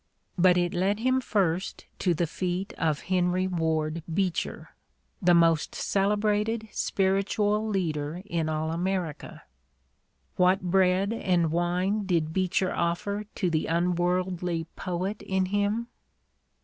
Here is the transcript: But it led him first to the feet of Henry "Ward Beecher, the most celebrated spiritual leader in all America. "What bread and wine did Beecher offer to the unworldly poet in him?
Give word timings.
But 0.35 0.57
it 0.57 0.73
led 0.73 1.01
him 1.01 1.21
first 1.21 1.85
to 1.99 2.15
the 2.15 2.25
feet 2.25 2.73
of 2.73 3.01
Henry 3.01 3.45
"Ward 3.45 4.01
Beecher, 4.11 4.69
the 5.21 5.35
most 5.35 5.75
celebrated 5.75 6.67
spiritual 6.71 7.67
leader 7.67 8.23
in 8.25 8.49
all 8.49 8.71
America. 8.71 9.43
"What 10.37 10.61
bread 10.61 11.13
and 11.13 11.51
wine 11.51 12.07
did 12.07 12.33
Beecher 12.33 12.73
offer 12.75 13.25
to 13.35 13.51
the 13.51 13.67
unworldly 13.67 14.63
poet 14.75 15.21
in 15.21 15.45
him? 15.45 15.85